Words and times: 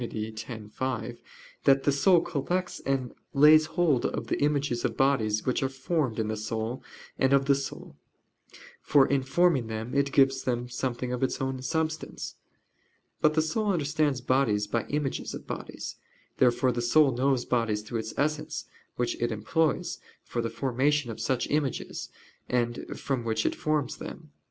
x, 0.01 0.45
5) 0.71 1.21
that 1.65 1.83
the 1.83 1.91
soul 1.91 2.21
"collects 2.21 2.79
and 2.87 3.13
lays 3.35 3.67
hold 3.67 4.03
of 4.03 4.25
the 4.25 4.41
images 4.41 4.83
of 4.83 4.97
bodies 4.97 5.45
which 5.45 5.61
are 5.61 5.69
formed 5.69 6.17
in 6.17 6.27
the 6.27 6.35
soul 6.35 6.81
and 7.19 7.33
of 7.33 7.45
the 7.45 7.53
soul: 7.53 7.95
for 8.81 9.05
in 9.05 9.21
forming 9.21 9.67
them 9.67 9.93
it 9.93 10.11
gives 10.11 10.41
them 10.41 10.67
something 10.67 11.13
of 11.13 11.21
its 11.21 11.39
own 11.39 11.61
substance." 11.61 12.33
But 13.21 13.35
the 13.35 13.43
soul 13.43 13.69
understands 13.73 14.21
bodies 14.21 14.65
by 14.65 14.87
images 14.87 15.35
of 15.35 15.45
bodies. 15.45 15.97
Therefore 16.37 16.71
the 16.71 16.81
soul 16.81 17.11
knows 17.11 17.45
bodies 17.45 17.83
through 17.83 17.99
its 17.99 18.15
essence, 18.17 18.65
which 18.95 19.13
it 19.21 19.31
employs 19.31 19.99
for 20.23 20.41
the 20.41 20.49
formation 20.49 21.11
of 21.11 21.19
such 21.21 21.47
images, 21.51 22.09
and 22.49 22.87
from 22.97 23.23
which 23.23 23.45
it 23.45 23.53
forms 23.53 23.97
them. 23.97 24.31